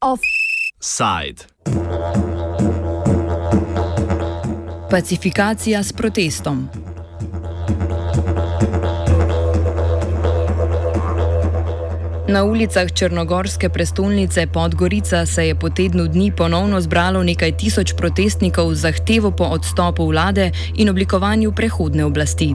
Offside. 0.00 1.44
Pacifikacija 4.90 5.82
s 5.82 5.92
protestom. 5.92 6.68
Na 12.32 12.44
ulicah 12.44 12.88
črnogorske 12.92 13.68
prestolnice 13.68 14.46
Podgorica 14.46 15.26
se 15.26 15.46
je 15.46 15.54
po 15.54 15.68
tednu 15.70 16.06
dni 16.06 16.32
ponovno 16.36 16.80
zbralo 16.80 17.22
nekaj 17.22 17.52
tisoč 17.56 17.92
protestnikov 17.96 18.74
z 18.74 18.78
zahtevo 18.78 19.30
po 19.30 19.44
odstopu 19.44 20.06
vlade 20.06 20.50
in 20.74 20.88
oblikovanju 20.88 21.52
prehodne 21.52 22.04
oblasti. 22.04 22.54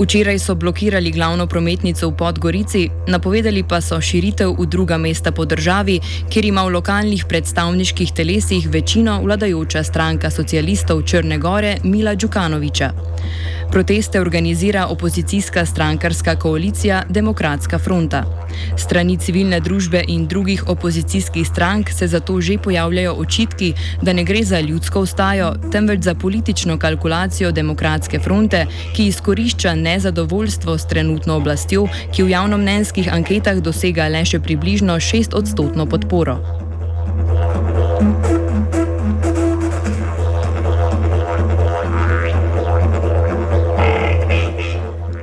Včeraj 0.00 0.38
so 0.38 0.54
blokirali 0.54 1.10
glavno 1.10 1.46
prometnico 1.46 2.08
v 2.08 2.16
Podgorici, 2.16 2.90
napovedali 3.06 3.64
pa 3.64 3.80
so 3.80 3.96
širitev 4.00 4.52
v 4.58 4.66
druga 4.66 4.98
mesta 4.98 5.32
po 5.32 5.44
državi, 5.44 6.00
kjer 6.28 6.44
ima 6.44 6.68
v 6.68 6.76
lokalnih 6.76 7.24
predstavniških 7.24 8.12
telesih 8.12 8.68
večino 8.68 9.22
vladajoča 9.24 9.84
stranka 9.84 10.30
socialistov 10.30 11.02
Črne 11.02 11.38
Gore 11.38 11.78
Mila 11.82 12.14
Đukanoviča. 12.14 12.92
Proteste 13.70 14.20
organizira 14.20 14.86
opozicijska 14.86 15.66
strankarska 15.66 16.36
koalicija 16.36 17.02
Demokratska 17.08 17.78
fronta. 17.78 18.24
Strani 18.76 19.18
civilne 19.18 19.60
družbe 19.60 20.02
in 20.08 20.26
drugih 20.26 20.68
opozicijskih 20.68 21.46
strank 21.46 21.90
se 21.90 22.06
zato 22.06 22.40
že 22.40 22.58
pojavljajo 22.58 23.12
očitki, 23.12 23.74
da 24.02 24.12
ne 24.12 24.24
gre 24.24 24.44
za 24.44 24.60
ljudsko 24.60 25.00
ustajo, 25.00 25.54
temveč 25.72 26.02
za 26.02 26.14
politično 26.14 26.78
kalkulacijo 26.78 27.52
Demokratske 27.52 28.18
fronte, 28.18 28.66
ki 28.96 29.06
izkorišča 29.06 29.74
nezadovoljstvo 29.74 30.78
s 30.78 30.86
trenutno 30.86 31.36
oblastjo, 31.36 31.86
ki 32.12 32.22
v 32.22 32.30
javnomnenjskih 32.30 33.12
anketah 33.12 33.60
dosega 33.60 34.08
le 34.08 34.24
še 34.24 34.40
približno 34.40 34.94
6 34.94 35.34
odstotno 35.34 35.86
podporo. 35.86 36.38
thank 37.98 38.26
you 38.32 38.47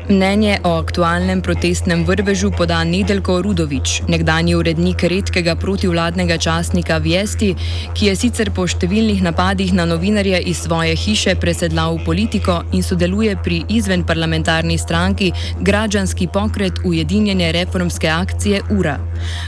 Mnenje 0.06 0.60
o 0.64 0.78
aktualnem 0.78 1.42
protestnem 1.42 2.04
vrvežu 2.06 2.52
poda 2.54 2.84
Nedeljko 2.86 3.40
Rudovič, 3.42 4.04
nekdanji 4.08 4.54
urednik 4.56 5.02
redkega 5.04 5.56
protivladnega 5.56 6.38
časnika 6.38 6.98
Vjesti, 7.02 7.56
ki 7.98 8.12
je 8.12 8.14
sicer 8.16 8.52
po 8.54 8.68
številnih 8.70 9.24
napadih 9.26 9.74
na 9.74 9.88
novinarje 9.90 10.44
iz 10.52 10.62
svoje 10.62 10.94
hiše 10.94 11.34
presedlal 11.42 11.98
v 11.98 12.04
politiko 12.06 12.60
in 12.78 12.86
sodeluje 12.86 13.34
pri 13.42 13.64
izven 13.74 14.04
parlamentarni 14.06 14.78
stranki 14.78 15.32
Građanski 15.66 16.28
pokret 16.30 16.84
Ujedinjene 16.86 17.50
reformske 17.58 18.10
akcije 18.10 18.62
URA. 18.78 19.00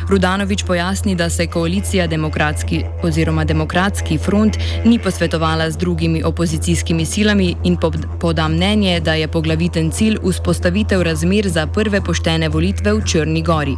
Rudanovič 0.09 0.65
pojasni, 0.65 1.13
da 1.15 1.29
se 1.29 1.45
koalicija 1.47 2.07
demokratski 2.07 2.81
oziroma 3.05 3.45
demokratski 3.45 4.17
front 4.17 4.57
ni 4.85 4.97
posvetovala 4.97 5.69
z 5.69 5.77
drugimi 5.77 6.23
opozicijskimi 6.23 7.05
silami 7.05 7.53
in 7.63 7.77
poda 8.19 8.47
mnenje, 8.47 8.99
da 9.05 9.13
je 9.13 9.27
poglaviten 9.27 9.91
cilj 9.91 10.17
vzpostaviti 10.17 10.46
vzpostavitev 10.47 11.01
razmer 11.01 11.47
za 11.47 11.67
prve 11.67 11.99
poštene 12.01 12.47
volitve 12.49 12.93
v 12.93 13.01
Črni 13.03 13.41
Gori. 13.43 13.75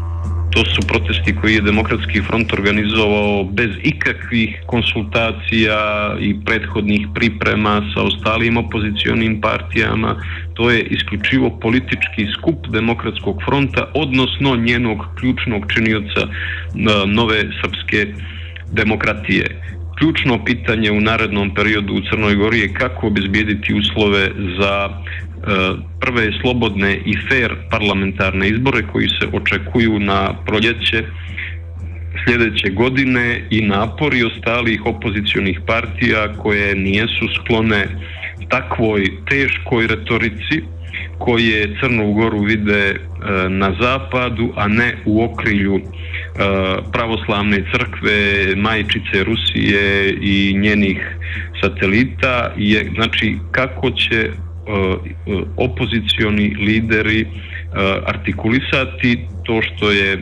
To 0.54 0.62
su 0.66 0.82
protesti 0.88 1.34
koji 1.42 1.54
je 1.54 1.62
Demokratski 1.62 2.22
front 2.22 2.54
organizovao 2.54 3.44
bez 3.44 3.72
ikakvih 3.84 4.62
konsultacija 4.66 5.78
i 6.20 6.36
prethodnih 6.46 7.08
priprema 7.16 7.82
sa 7.94 8.04
ostalim 8.04 8.58
opozicijonim 8.58 9.42
partijama. 9.42 10.16
To 10.54 10.70
je 10.70 10.84
isključivo 10.84 11.50
politički 11.50 12.28
skup 12.38 12.68
Demokratskog 12.68 13.42
fronta, 13.46 13.92
odnosno 13.94 14.56
njenog 14.56 15.06
ključnog 15.20 15.66
činioca 15.74 16.22
nove 17.08 17.40
srpske 17.62 18.14
demokratije. 18.72 19.46
Ključno 19.98 20.44
pitanje 20.46 20.92
u 20.92 21.02
narednom 21.02 21.54
periodu 21.56 21.94
u 21.94 22.02
Crnoj 22.10 22.36
Gori 22.36 22.60
je 22.60 22.74
kako 22.74 23.08
obezbijediti 23.08 23.74
uslove 23.74 24.30
za 24.60 24.90
prve 26.00 26.32
slobodne 26.42 26.96
i 27.06 27.14
fair 27.30 27.56
parlamentarne 27.72 28.50
izbore 28.50 28.82
koji 28.92 29.08
se 29.10 29.28
očekuju 29.34 30.00
na 30.00 30.34
proljeće 30.46 31.04
sljedeće 32.26 32.70
godine 32.70 33.42
i 33.50 33.62
napori 33.62 34.24
ostalih 34.24 34.86
opozicionih 34.86 35.60
partija 35.68 36.34
koje 36.38 36.76
nijesu 36.76 37.28
sklone 37.36 37.88
takvoj 38.50 39.04
teškoj 39.30 39.88
retorici 39.88 40.62
koje 41.18 41.76
Crnu 41.80 42.14
Goru 42.14 42.40
vide 42.40 42.90
e, 42.90 42.96
na 43.50 43.76
zapadu, 43.82 44.54
a 44.56 44.68
ne 44.68 44.98
u 45.06 45.24
okrilju 45.24 45.76
e, 45.76 45.82
pravoslavne 46.92 47.64
crkve, 47.72 48.56
majčice 48.56 49.24
Rusije 49.24 50.18
i 50.22 50.58
njenih 50.58 51.18
satelita 51.62 52.54
je 52.58 52.92
znači 52.96 53.38
kako 53.52 53.92
će 53.92 54.30
E, 54.49 54.49
opozicioni 55.58 56.56
lideri 56.60 57.22
e, 57.22 57.28
artikulisati 58.06 59.28
to 59.44 59.62
što 59.62 59.92
je 59.92 60.14
e, 60.14 60.20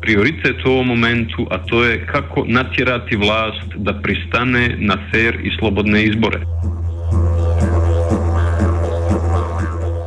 prioritet 0.00 0.64
u 0.66 0.70
ovom 0.70 0.86
momentu, 0.86 1.46
a 1.50 1.58
to 1.58 1.84
je 1.84 2.06
kako 2.06 2.44
natjerati 2.48 3.16
vlast 3.16 3.68
da 3.76 3.92
pristane 4.02 4.76
na 4.78 4.96
fair 5.10 5.34
i 5.42 5.50
slobodne 5.58 6.04
izbore. 6.04 6.40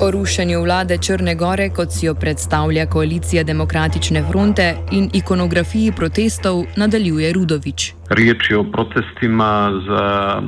O 0.05 0.11
rušenju 0.11 0.61
vlade 0.61 0.97
Črne 0.97 1.33
Gore, 1.35 1.69
kot 1.69 1.91
si 1.91 2.05
jo 2.05 2.13
predstavlja 2.13 2.85
koalicija 2.85 3.43
Demokratične 3.43 4.21
fronte 4.29 4.65
in 4.91 5.09
ikonografiji 5.13 5.91
protestov, 5.97 6.59
nadaljuje 6.77 7.33
Rudovič. 7.33 7.93
Riječ 8.09 8.49
je 8.49 8.57
o 8.57 8.63
protestima 8.63 9.71
za 9.87 10.05
e, 10.37 10.43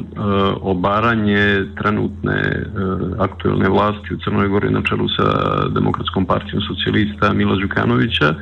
obaranje 0.62 1.66
trenutne 1.82 2.38
e, 2.38 2.66
aktualne 3.20 3.70
vlasti 3.70 4.14
u 4.14 4.18
Crnoj 4.24 4.48
Gori 4.48 4.70
na 4.72 4.82
čelu 4.90 5.08
sa 5.18 5.28
Demokratskom 5.70 6.26
partijom 6.26 6.62
socijalista 6.62 7.34
Mila 7.34 7.56
Đukanovića 7.56 8.36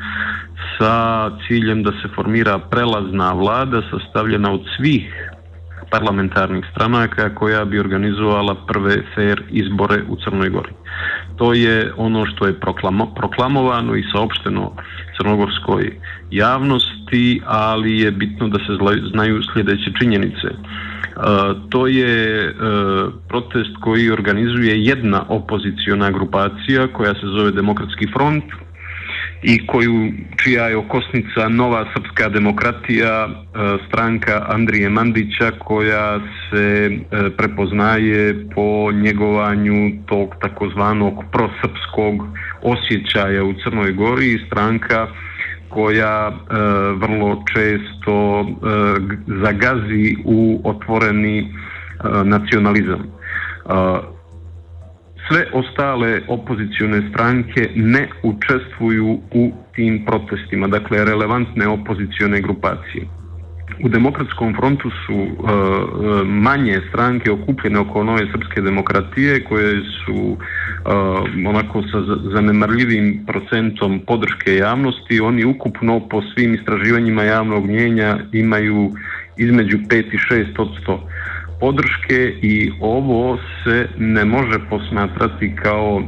sa 0.78 1.30
ciljem 1.48 1.84
da 1.84 1.92
se 1.92 2.08
formira 2.16 2.60
prelazna 2.60 3.34
vlada 3.34 3.82
sastavljena 3.92 4.52
od 4.52 4.62
svih 4.78 5.25
parlamentarnih 5.92 6.66
stranaka 6.72 7.36
koja 7.36 7.66
bi 7.66 7.80
organizovala 7.80 8.56
prve 8.68 9.04
fair 9.16 9.44
izbore 9.50 10.04
u 10.10 10.16
Crnoj 10.16 10.50
Gori. 10.50 10.72
To 11.38 11.54
je 11.54 11.94
ono 11.98 12.26
što 12.26 12.48
je 12.48 12.60
proklamovano 13.16 13.96
i 13.96 14.04
saopšteno 14.14 14.72
crnogorskoj 15.18 16.00
javnosti, 16.32 17.42
ali 17.46 18.00
je 18.00 18.12
bitno 18.12 18.48
da 18.48 18.60
se 18.60 18.74
znaju 19.12 19.42
sljedeće 19.54 19.92
činjenice. 20.00 20.48
E, 20.48 20.56
to 21.70 21.88
je 21.88 22.48
e, 22.48 22.52
protest 23.28 23.76
koji 23.82 24.12
organizuje 24.12 24.84
jedna 24.84 25.24
opoziciona 25.30 26.12
grupacija 26.12 26.88
koja 26.88 27.14
se 27.14 27.28
zove 27.38 27.52
Demokratski 27.52 28.08
front, 28.08 28.44
i 29.48 29.68
koju, 29.68 30.12
čija 30.44 30.68
je 30.68 30.78
okosnica 30.78 31.50
nova 31.50 31.86
srpska 31.94 32.30
demokratija, 32.30 33.28
e, 33.28 33.30
stranka 33.88 34.46
Andrije 34.50 34.90
Mandića 34.90 35.52
koja 35.60 36.20
se 36.20 36.90
e, 36.90 37.30
prepoznaje 37.38 38.48
po 38.56 38.92
njegovanju 38.92 39.92
tog 40.06 40.36
takozvanog 40.42 41.24
prosrpskog 41.32 42.28
osjećaja 42.62 43.44
u 43.44 43.54
Crnoj 43.64 43.92
Gori 43.92 44.34
i 44.34 44.46
stranka 44.48 45.08
koja 45.70 46.32
e, 46.32 46.34
vrlo 46.94 47.44
često 47.54 48.46
zagazi 49.44 50.16
u 50.26 50.62
otvoreni 50.64 51.54
nacionalizam 52.24 53.16
sve 55.28 55.46
ostale 55.54 56.22
opozicione 56.28 57.10
stranke 57.10 57.70
ne 57.76 58.08
učestvuju 58.24 59.20
u 59.32 59.52
tim 59.76 60.06
protestima, 60.06 60.68
dakle 60.68 61.06
relevantne 61.06 61.68
opozicione 61.68 62.42
grupacije. 62.42 63.06
U 63.84 63.90
demokratskom 63.90 64.56
frontu 64.56 64.90
su 64.90 65.14
e, 65.14 65.28
manje 66.26 66.82
stranke 66.90 67.32
okupljene 67.32 67.80
oko 67.80 68.04
nove 68.04 68.28
srpske 68.32 68.62
demokratije 68.62 69.44
koje 69.44 69.82
su 70.06 70.38
uh, 70.86 71.48
onako 71.48 71.82
sa 71.82 72.00
zanemarljivim 72.34 73.26
procentom 73.28 74.02
podrške 74.08 74.56
javnosti. 74.56 75.20
Oni 75.20 75.46
ukupno 75.46 76.08
po 76.10 76.22
svim 76.22 76.56
istraživanjima 76.56 77.24
javnog 77.24 77.66
mjenja 77.66 78.18
imaju 78.32 78.92
između 79.38 79.78
5 79.78 80.14
i 80.14 80.18
6 80.34 80.62
odsto 80.62 81.08
podrške 81.60 82.34
i 82.42 82.72
ovo 82.80 83.38
se 83.64 83.88
ne 83.98 84.26
može 84.26 84.60
posmatrati 84.70 85.56
kao 85.56 86.04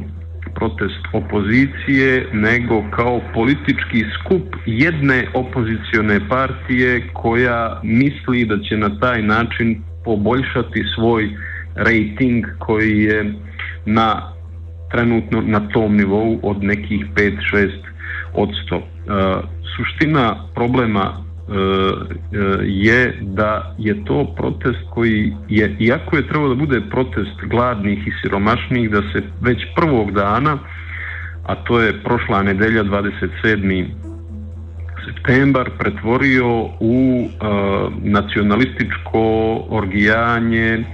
protest 0.54 1.02
opozicije, 1.12 2.26
nego 2.32 2.84
kao 2.90 3.20
politički 3.34 4.04
skup 4.14 4.56
jedne 4.66 5.28
opozicione 5.34 6.20
partije 6.28 7.08
koja 7.12 7.80
misli 7.82 8.44
da 8.44 8.58
će 8.58 8.76
na 8.76 8.98
taj 9.00 9.22
način 9.22 9.82
poboljšati 10.04 10.84
svoj 10.94 11.30
rating 11.74 12.44
koji 12.58 13.02
je 13.02 13.34
na 13.86 14.32
trenutno 14.90 15.42
na 15.46 15.68
tom 15.68 15.96
nivou 15.96 16.40
od 16.42 16.62
nekih 16.64 17.06
5-6 17.14 17.70
od 18.34 18.48
100. 19.08 19.42
Suština 19.76 20.36
problema 20.54 21.27
je 22.64 23.18
da 23.20 23.74
je 23.78 24.04
to 24.04 24.34
protest 24.36 24.78
koji 24.90 25.32
je, 25.48 25.76
iako 25.78 26.16
je 26.16 26.28
trebalo 26.28 26.48
da 26.48 26.54
bude 26.54 26.80
protest 26.90 27.40
gladnih 27.50 28.06
i 28.06 28.12
siromašnih, 28.22 28.90
da 28.90 29.02
se 29.12 29.22
već 29.40 29.58
prvog 29.76 30.12
dana, 30.12 30.58
a 31.46 31.54
to 31.54 31.80
je 31.80 32.02
prošla 32.02 32.42
nedelja 32.42 32.84
27 32.84 33.86
septembar 35.06 35.70
pretvorio 35.78 36.48
u 36.80 37.20
uh, 37.20 37.92
nacionalističko 38.02 39.54
orgijanje 39.70 40.84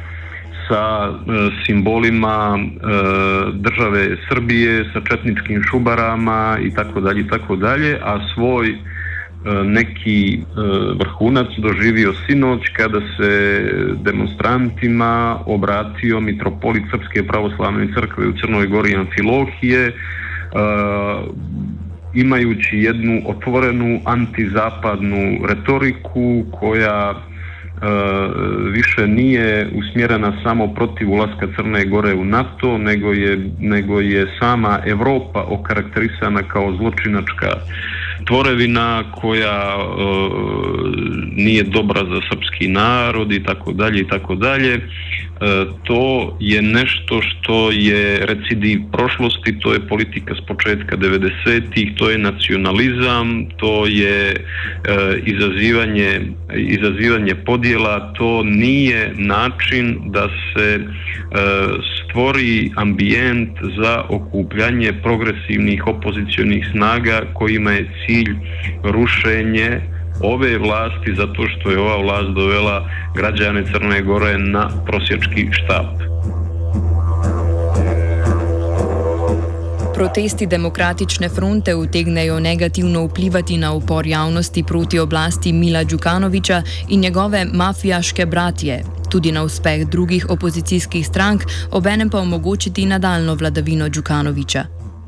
sa 0.69 1.11
uh, 1.11 1.17
simbolima 1.67 2.59
države 3.53 4.17
Srbije, 4.29 4.85
sa 4.93 5.01
četničkim 5.11 5.63
šubarama 5.71 6.59
i 6.63 6.75
tako 6.75 7.01
dalje 7.01 7.21
i 7.21 7.29
tako 7.29 7.57
dalje, 7.57 7.99
a 8.03 8.19
svoj 8.35 8.75
neki 9.65 10.43
vrhunac 10.99 11.47
doživio 11.59 12.13
sinoć 12.27 12.61
kada 12.77 13.01
se 13.01 13.63
demonstrantima 14.03 15.39
obratio 15.47 16.21
mitropolit 16.21 16.83
Srpske 16.91 17.27
pravoslavne 17.27 17.89
crkve 17.95 18.29
u 18.29 18.33
Crnoj 18.33 18.67
Gori 18.67 18.95
Amfilohije 18.95 19.93
imajući 22.15 22.77
jednu 22.77 23.23
otvorenu 23.27 24.01
antizapadnu 24.05 25.47
retoriku 25.49 26.45
koja 26.51 27.15
e, 27.15 27.17
više 28.71 29.07
nije 29.07 29.69
usmjerena 29.75 30.33
samo 30.43 30.75
protiv 30.75 31.13
ulaska 31.13 31.47
Crne 31.57 31.85
Gore 31.85 32.15
u 32.15 32.25
NATO, 32.25 32.79
nego 32.79 33.13
je, 33.13 33.51
nego 33.59 34.01
je 34.01 34.27
sama 34.41 34.79
Europa 34.87 35.45
okarakterisana 35.49 36.43
kao 36.43 36.77
zločinačka 36.77 37.49
tvorevina 38.27 39.05
koja 39.13 39.77
e, 39.77 39.85
nije 41.37 41.63
dobra 41.63 42.01
za 42.01 42.21
srpski 42.31 42.69
narod 42.69 43.33
i 43.33 43.43
tako 43.43 43.73
dalje 43.73 44.01
i 44.01 44.09
tako 44.09 44.35
dalje. 44.35 44.75
E, 44.75 44.81
to 45.85 46.37
je 46.41 46.63
nešto 46.63 47.21
što 47.23 47.71
je 47.71 48.27
recidiv 48.27 48.81
prošlosti, 48.93 49.59
to 49.59 49.73
je 49.73 49.89
politika 49.89 50.35
s 50.35 50.47
početka 50.47 50.97
90-ih, 50.97 51.95
to 51.97 52.11
je 52.11 52.19
nacionalizam, 52.19 53.47
to 53.57 53.87
je 53.87 54.31
e, 54.31 54.37
izazivanje, 55.27 56.21
izazivanje 56.55 57.35
podjela, 57.35 58.13
to 58.13 58.43
nije 58.45 59.13
način 59.17 60.01
da 60.05 60.29
se 60.29 60.81
e, 60.81 60.85
stvori 62.15 62.73
ambijent 62.77 63.51
za 63.83 64.05
okupljanje 64.09 64.93
progresivnih 65.03 65.87
opozicionih 65.87 66.69
snaga 66.73 67.21
kojima 67.33 67.71
je 67.71 67.91
cilj 68.07 68.37
rušenje 68.83 69.81
ove 70.21 70.59
vlasti 70.59 71.15
zato 71.17 71.47
što 71.49 71.71
je 71.71 71.79
ova 71.79 71.97
vlast 71.97 72.29
dovela 72.35 72.91
građane 73.15 73.65
Crne 73.73 74.03
Gore 74.03 74.39
na 74.39 74.69
prosječki 74.87 75.49
štap. 75.53 75.87
Protesti 79.95 80.47
demokratične 80.47 81.29
fronte 81.29 81.75
utegnejo 81.75 82.41
negativno 82.41 83.05
vplivati 83.07 83.57
na 83.57 83.73
upor 83.73 84.07
javnosti 84.07 84.65
proti 84.67 84.99
oblasti 84.99 85.53
Mila 85.53 85.85
Đukanoviča 85.85 86.63
in 86.89 87.01
njegove 87.01 87.45
mafijaške 87.53 88.27
bratje, 88.27 88.85
tudi 89.15 89.33
na 89.33 89.43
uspeh 89.47 89.87
drugih 89.87 90.27
opozicijskih 90.29 91.07
strank, 91.07 91.43
obenem 91.71 92.11
pa 92.11 92.19
omogočiti 92.19 92.87
nadaljno 92.87 93.35
vladavino 93.35 93.89
Đukanoviča. 93.89 94.63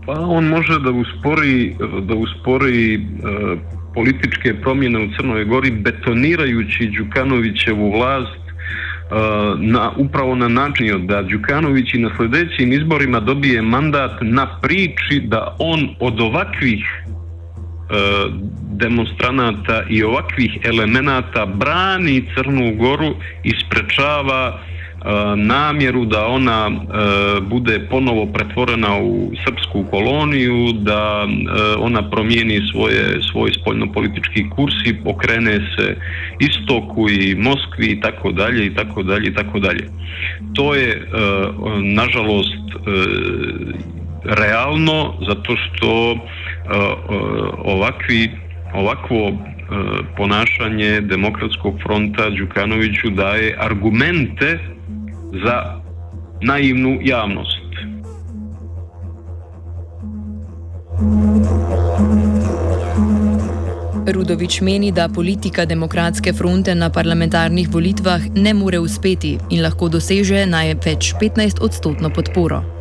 Pa 0.06 0.12
on 0.20 0.44
može 0.44 0.78
da 0.84 0.90
uspori, 0.90 1.74
da 2.08 2.14
uspori 2.14 2.96
uh, 2.96 3.58
političke 3.94 4.54
promjene 4.62 4.98
u 5.04 5.08
Crnoj 5.16 5.44
Gori 5.44 5.70
betonirajući 5.70 6.90
Đukanovićevu 6.98 7.90
vlast 7.96 8.42
uh, 8.46 9.60
na, 9.60 9.90
upravo 9.96 10.34
na 10.34 10.48
način 10.48 11.06
da 11.06 11.22
Đukanović 11.22 11.94
i 11.94 11.98
na 11.98 12.10
sljedećim 12.16 12.72
izborima 12.72 13.20
dobije 13.20 13.62
mandat 13.62 14.14
na 14.20 14.46
priči 14.62 15.20
da 15.24 15.56
on 15.58 15.88
od 16.00 16.20
ovakvih 16.20 16.84
uh, 17.04 18.65
demonstranata 18.78 19.82
i 19.90 20.02
ovakvih 20.02 20.58
elemenata 20.64 21.46
brani 21.46 22.24
Crnu 22.34 22.74
Goru 22.76 23.14
i 23.44 23.50
sprečava 23.64 24.60
namjeru 25.36 26.04
da 26.04 26.26
ona 26.26 26.70
bude 27.42 27.80
ponovo 27.90 28.26
pretvorena 28.26 28.98
u 28.98 29.30
srpsku 29.44 29.84
koloniju, 29.90 30.72
da 30.72 31.26
ona 31.78 32.10
promijeni 32.10 32.60
svoje, 32.72 33.22
svoj 33.32 33.50
spoljnopolitički 33.60 34.50
kurs 34.50 34.74
i 34.86 34.96
okrene 35.04 35.52
se 35.52 35.96
istoku 36.40 37.10
i 37.10 37.34
Moskvi 37.34 37.86
i 37.86 38.00
tako 38.00 38.32
dalje 38.32 38.66
i 38.66 38.74
tako 38.74 39.02
dalje 39.02 39.28
i 39.28 39.34
tako 39.34 39.58
dalje. 39.58 39.88
To 40.54 40.74
je 40.74 41.08
nažalost 41.82 42.66
realno 44.24 45.14
zato 45.28 45.56
što 45.56 46.16
ovakvi 47.64 48.30
ovakvo 48.76 49.32
ponašanje 50.16 51.00
demokratskog 51.00 51.74
fronta 51.82 52.30
Đukanoviću 52.30 53.10
daje 53.10 53.56
argumente 53.58 54.58
za 55.44 55.80
naivnu 56.42 56.98
javnost. 57.02 57.66
Rudovič 64.12 64.60
meni, 64.60 64.92
da 64.92 65.08
politika 65.08 65.64
demokratske 65.64 66.32
fronte 66.32 66.74
na 66.74 66.90
parlamentarnih 66.90 67.68
volitvah 67.68 68.20
ne 68.34 68.54
more 68.54 68.78
uspeti 68.78 69.38
in 69.50 69.62
lahko 69.62 69.88
doseže 69.88 70.46
največ 70.46 71.14
15 71.20 71.60
odstotno 71.60 72.10
podporo. 72.10 72.75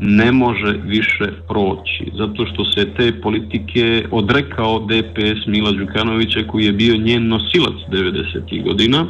Ne 0.00 0.32
može 0.32 0.78
više 0.84 1.26
proći, 1.48 2.10
zato 2.18 2.46
što 2.46 2.64
se 2.64 2.86
te 2.96 3.20
politike 3.20 4.04
odrekao 4.10 4.78
DPS 4.78 5.46
Mila 5.46 5.72
Đukanovića 5.72 6.40
koji 6.46 6.64
je 6.64 6.72
bio 6.72 6.96
njen 6.96 7.28
nosilac 7.28 7.74
90. 7.90 8.64
godina 8.64 9.06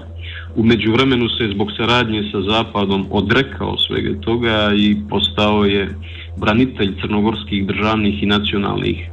u 0.56 0.62
međuvremenu 0.62 1.28
se 1.28 1.50
zbog 1.54 1.68
saradnje 1.76 2.22
sa 2.32 2.40
Zapadom 2.40 3.06
odrekao 3.10 3.76
svega 3.78 4.20
toga 4.20 4.70
i 4.76 4.96
postao 5.10 5.64
je 5.64 5.88
branitelj 6.36 6.94
crnogorskih 7.00 7.66
državnih 7.66 8.22
i 8.22 8.26
nacionalnih 8.26 9.08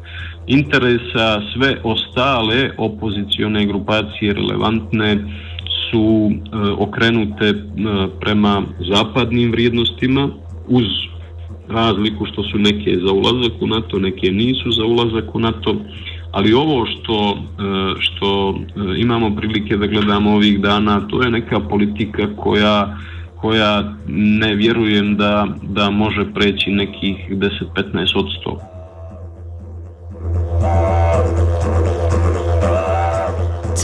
interesa. 0.48 1.42
Sve 1.54 1.78
ostale 1.84 2.72
opozicione 2.78 3.66
grupacije 3.66 4.34
relevantne 4.34 5.18
su 5.92 6.32
e, 6.32 6.58
okrenute 6.78 7.46
e, 7.46 7.56
prema 8.20 8.64
zapadnim 8.94 9.52
vrijednostima 9.52 10.30
uz 10.68 10.86
razliku 11.70 12.26
što 12.26 12.44
su 12.44 12.58
neke 12.58 12.98
za 13.06 13.14
ulazak 13.14 13.62
u 13.62 13.68
NATO, 13.68 14.00
neke 14.00 14.32
nisu 14.32 14.72
za 14.72 14.86
ulazak 14.86 15.36
u 15.36 15.40
NATO 15.40 15.76
ali 16.32 16.54
ovo 16.54 16.86
što, 16.86 17.38
e, 17.38 17.94
što 18.00 18.56
e, 18.58 19.00
imamo 19.02 19.36
prilike 19.36 19.78
da 19.78 19.88
gledamo 19.88 20.32
ovih 20.32 20.62
dana, 20.62 21.08
to 21.08 21.24
je 21.24 21.32
neka 21.32 21.60
politika 21.60 22.36
koja 22.36 22.98
koja 23.36 23.94
ne 24.08 24.56
vjerujem 24.56 25.16
da, 25.16 25.48
da 25.62 25.90
može 25.90 26.34
preći 26.34 26.72
nekih 26.72 27.16
10-15 27.30 28.18
od 28.18 28.26
100. 30.62 30.95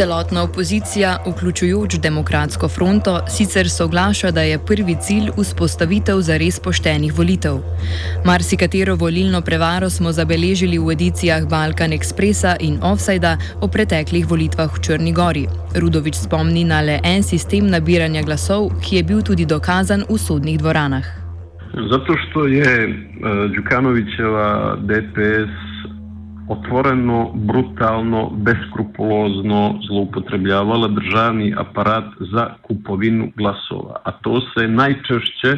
Celotna 0.01 0.43
opozicija, 0.43 1.17
vključujoč 1.27 1.95
demokratsko 1.99 2.67
fronto, 2.67 3.19
sicer 3.29 3.69
soglaša, 3.69 4.31
da 4.31 4.41
je 4.41 4.57
prvi 4.65 4.95
cilj 5.01 5.29
vzpostavitev 5.37 6.21
zares 6.21 6.59
poštenih 6.59 7.13
volitev. 7.17 7.59
Marsikatero 8.25 8.95
volilno 8.95 9.41
prevaro 9.41 9.89
smo 9.89 10.11
zabeležili 10.11 10.79
v 10.79 10.91
edicijah 10.91 11.45
Balkan 11.49 11.91
Expressa 11.91 12.55
in 12.59 12.79
Offsida 12.81 13.37
o 13.61 13.67
preteklih 13.67 14.25
volitvah 14.29 14.73
v 14.73 14.81
Črni 14.81 15.13
Gori. 15.13 15.45
Rudovič 15.75 16.15
spomni 16.15 16.63
na 16.63 16.81
le 16.81 16.99
en 17.03 17.23
sistem 17.23 17.69
nabiranja 17.69 18.23
glasov, 18.25 18.71
ki 18.81 18.95
je 18.95 19.03
bil 19.03 19.21
tudi 19.21 19.45
dokazan 19.45 20.05
v 20.09 20.17
sodnih 20.17 20.57
dvoranah. 20.59 21.05
Zato, 21.91 22.17
što 22.17 22.47
je 22.47 22.89
Đukanovićeva 23.55 24.77
DPS 24.81 25.70
otvoreno, 26.49 27.31
brutalno, 27.33 28.29
beskrupulozno 28.29 29.79
zloupotrebljavala 29.87 30.87
državni 30.87 31.53
aparat 31.57 32.05
za 32.19 32.47
kupovinu 32.61 33.31
glasova. 33.35 33.95
A 34.03 34.11
to 34.11 34.41
se 34.41 34.67
najčešće 34.67 35.57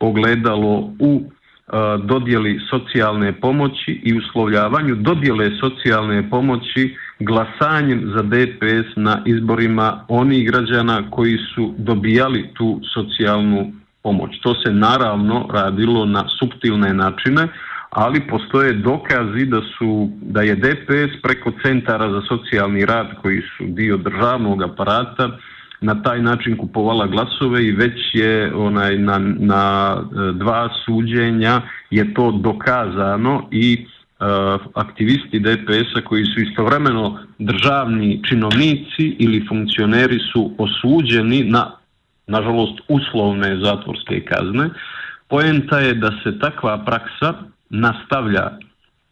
ogledalo 0.00 0.90
u 0.98 1.22
e, 1.22 1.72
dodjeli 2.04 2.60
socijalne 2.70 3.32
pomoći 3.32 4.00
i 4.04 4.18
uslovljavanju 4.18 4.94
dodjele 4.94 5.50
socijalne 5.60 6.30
pomoći 6.30 6.96
glasanjem 7.18 8.12
za 8.16 8.22
DPS 8.22 8.96
na 8.96 9.22
izborima 9.26 10.04
onih 10.08 10.50
građana 10.50 11.10
koji 11.10 11.38
su 11.54 11.74
dobijali 11.78 12.50
tu 12.54 12.80
socijalnu 12.94 13.72
pomoć. 14.02 14.40
To 14.42 14.54
se 14.54 14.72
naravno 14.72 15.48
radilo 15.52 16.06
na 16.06 16.24
subtilne 16.38 16.94
načine, 16.94 17.48
ali 17.92 18.26
postoje 18.26 18.72
dokazi 18.72 19.46
da 19.46 19.60
su 19.78 20.10
da 20.22 20.42
je 20.42 20.56
DPS 20.56 21.22
preko 21.22 21.52
centara 21.62 22.10
za 22.10 22.22
socijalni 22.28 22.84
rad 22.84 23.06
koji 23.22 23.42
su 23.56 23.64
dio 23.66 23.96
državnog 23.96 24.62
aparata 24.62 25.38
na 25.80 26.02
taj 26.02 26.22
način 26.22 26.56
kupovala 26.56 27.06
glasove 27.06 27.66
i 27.66 27.72
već 27.72 28.14
je 28.14 28.54
onaj 28.54 28.98
na, 28.98 29.18
na 29.38 29.96
e, 29.96 30.32
dva 30.32 30.68
suđenja 30.84 31.60
je 31.90 32.14
to 32.14 32.30
dokazano 32.30 33.48
i 33.50 33.72
e, 33.74 34.24
aktivisti 34.74 35.38
DPS-a 35.38 36.00
koji 36.04 36.24
su 36.24 36.40
istovremeno 36.40 37.18
državni 37.38 38.20
činovnici 38.28 39.16
ili 39.18 39.46
funkcioneri 39.48 40.18
su 40.32 40.50
osuđeni 40.58 41.44
na 41.44 41.70
nažalost 42.26 42.80
uslovne 42.88 43.60
zatvorske 43.64 44.24
kazne. 44.24 44.70
Poenta 45.28 45.78
je 45.78 45.94
da 45.94 46.10
se 46.24 46.38
takva 46.38 46.84
praksa 46.84 47.34
nastavlja 47.72 48.50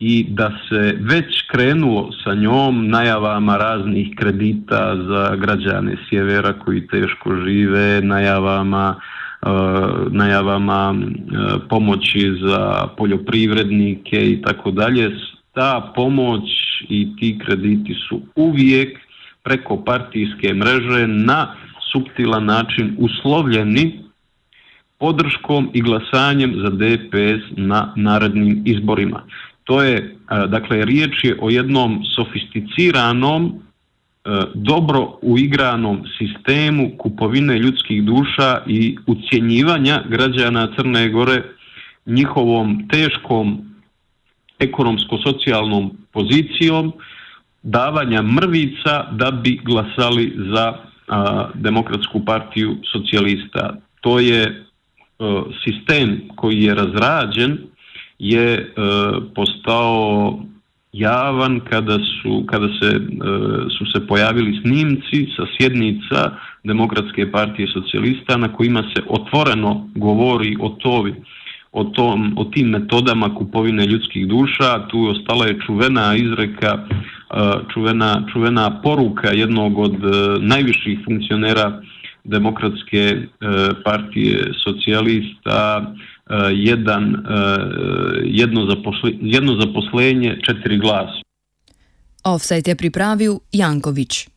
i 0.01 0.27
da 0.29 0.51
se 0.69 0.99
već 1.01 1.43
krenulo 1.51 2.11
sa 2.25 2.35
njom 2.35 2.89
najavama 2.89 3.57
raznih 3.57 4.09
kredita 4.17 4.97
za 5.09 5.37
građane 5.37 5.97
sjevera 6.09 6.53
koji 6.53 6.87
teško 6.87 7.37
žive, 7.47 8.01
najavama 8.03 8.95
e, 9.43 9.47
najavama 10.11 10.95
e, 10.95 11.09
pomoći 11.69 12.33
za 12.43 12.87
poljoprivrednike 12.97 14.31
i 14.31 14.43
tako 14.43 14.71
dalje. 14.71 15.11
Ta 15.53 15.93
pomoć 15.95 16.43
i 16.89 17.17
ti 17.17 17.39
krediti 17.45 17.95
su 18.09 18.21
uvijek 18.37 18.99
preko 19.43 19.85
partijske 19.85 20.55
mreže 20.55 21.07
na 21.07 21.55
suptilan 21.93 22.45
način 22.45 22.97
uslovljeni 22.99 24.10
podrškom 25.01 25.71
i 25.73 25.81
glasanjem 25.81 26.55
za 26.63 26.71
DPS 26.71 27.43
na 27.57 27.93
narednim 27.97 28.63
izborima. 28.67 29.23
To 29.65 29.83
je, 29.83 30.17
dakle, 30.49 30.85
riječ 30.85 31.25
je 31.25 31.37
o 31.41 31.51
jednom 31.51 32.05
sofisticiranom, 32.17 33.63
dobro 34.55 35.19
uigranom 35.23 36.03
sistemu 36.19 36.91
kupovine 36.99 37.59
ljudskih 37.59 38.05
duša 38.05 38.63
i 38.67 38.97
ucjenjivanja 39.07 40.03
građana 40.09 40.69
Crne 40.77 41.09
Gore 41.09 41.43
njihovom 42.07 42.89
teškom 42.89 43.59
ekonomsko-socijalnom 44.59 45.91
pozicijom, 46.13 46.93
davanja 47.63 48.23
mrvica 48.23 49.07
da 49.13 49.31
bi 49.31 49.61
glasali 49.65 50.33
za 50.53 50.75
demokratsku 51.55 52.25
partiju 52.25 52.77
socijalista. 52.93 53.77
To 54.01 54.19
je 54.19 54.65
sistem 55.65 56.21
koji 56.37 56.63
je 56.63 56.75
razrađen 56.75 57.59
je 58.19 58.53
e, 58.53 58.65
postao 59.35 60.39
javan 60.93 61.61
kada 61.61 61.99
su, 61.99 62.45
kada 62.47 62.69
se, 62.69 62.87
e, 62.87 63.01
su 63.79 63.87
se 63.93 64.07
pojavili 64.07 64.61
snimci 64.63 65.27
sa 65.37 65.47
sjednica 65.57 66.31
Demokratske 66.65 67.33
partije 67.33 67.69
socijalista 67.73 68.37
na 68.37 68.53
kojima 68.53 68.83
se 68.83 69.03
otvoreno 69.09 69.89
govori 69.95 70.57
o 70.61 70.69
tovi 70.69 71.15
o, 71.73 71.85
tom, 71.85 72.35
o 72.39 72.45
tim 72.45 72.69
metodama 72.69 73.35
kupovine 73.35 73.87
ljudskih 73.87 74.29
duša, 74.29 74.89
tu 74.89 75.07
ostala 75.07 75.47
je 75.47 75.59
čuvena 75.67 76.17
izreka, 76.17 76.79
e, 76.79 76.85
čuvena, 77.73 78.27
čuvena 78.33 78.81
poruka 78.83 79.31
jednog 79.31 79.79
od 79.79 79.97
najviših 80.41 80.99
funkcionera 81.05 81.83
Demokratske 82.25 83.17
partije 83.85 84.53
socijalista 84.65 85.95
E, 86.31 86.55
jedan, 86.55 87.15
e, 87.15 87.21
jedno, 88.25 88.67
zaposle, 88.67 89.11
jedno 89.21 89.61
zaposlenje, 89.61 90.39
četiri 90.47 90.79
glasa. 90.79 91.23
Offset 92.25 92.69
je 92.69 92.77
pripravil 92.77 93.39
Jankovič. 93.53 94.29